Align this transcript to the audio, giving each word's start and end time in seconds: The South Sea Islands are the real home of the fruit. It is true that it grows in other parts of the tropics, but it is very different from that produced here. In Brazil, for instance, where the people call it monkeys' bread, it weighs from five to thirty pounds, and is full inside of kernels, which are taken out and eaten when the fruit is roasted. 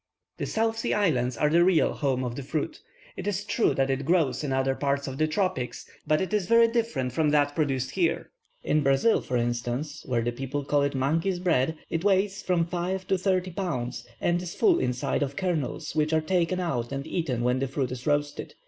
The 0.37 0.47
South 0.47 0.79
Sea 0.79 0.95
Islands 0.95 1.37
are 1.37 1.51
the 1.51 1.63
real 1.63 1.93
home 1.93 2.23
of 2.23 2.35
the 2.35 2.41
fruit. 2.41 2.79
It 3.15 3.27
is 3.27 3.43
true 3.43 3.75
that 3.75 3.91
it 3.91 4.03
grows 4.03 4.43
in 4.43 4.51
other 4.51 4.73
parts 4.73 5.07
of 5.07 5.19
the 5.19 5.27
tropics, 5.27 5.87
but 6.07 6.19
it 6.19 6.33
is 6.33 6.47
very 6.47 6.67
different 6.67 7.11
from 7.11 7.29
that 7.29 7.53
produced 7.53 7.91
here. 7.91 8.31
In 8.63 8.81
Brazil, 8.81 9.21
for 9.21 9.37
instance, 9.37 10.01
where 10.07 10.23
the 10.23 10.31
people 10.31 10.63
call 10.65 10.81
it 10.81 10.95
monkeys' 10.95 11.37
bread, 11.37 11.77
it 11.91 12.03
weighs 12.03 12.41
from 12.41 12.65
five 12.65 13.05
to 13.09 13.17
thirty 13.19 13.51
pounds, 13.51 14.03
and 14.19 14.41
is 14.41 14.55
full 14.55 14.79
inside 14.79 15.21
of 15.21 15.35
kernels, 15.35 15.93
which 15.95 16.13
are 16.13 16.19
taken 16.21 16.59
out 16.59 16.91
and 16.91 17.05
eaten 17.05 17.43
when 17.43 17.59
the 17.59 17.67
fruit 17.67 17.91
is 17.91 18.07
roasted. 18.07 18.55